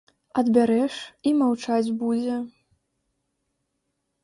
Адбярэш, 0.41 0.95
і 1.27 1.33
маўчаць 1.41 1.95
будзе. 2.01 2.39